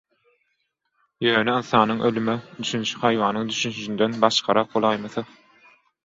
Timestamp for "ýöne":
1.25-1.53